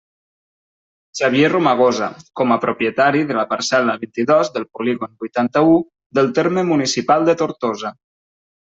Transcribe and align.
Xavier 1.19 1.51
Romagosa, 1.53 2.07
com 2.41 2.55
a 2.55 2.57
propietari 2.65 3.23
de 3.33 3.37
la 3.41 3.45
parcel·la 3.53 3.97
vint-i-dos 4.07 4.53
del 4.59 4.69
polígon 4.79 5.15
vuitanta-u 5.25 5.81
del 6.21 6.35
terme 6.43 6.69
municipal 6.75 7.33
de 7.33 7.41
Tortosa. 7.45 7.97